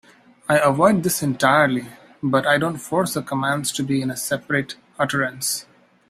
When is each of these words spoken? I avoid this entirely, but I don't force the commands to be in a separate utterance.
I 0.49 0.57
avoid 0.57 1.03
this 1.03 1.21
entirely, 1.21 1.85
but 2.23 2.47
I 2.47 2.57
don't 2.57 2.79
force 2.79 3.13
the 3.13 3.21
commands 3.21 3.71
to 3.73 3.83
be 3.83 4.01
in 4.01 4.09
a 4.09 4.17
separate 4.17 4.75
utterance. 4.97 5.67